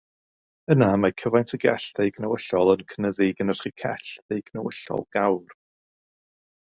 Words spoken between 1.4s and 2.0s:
y gell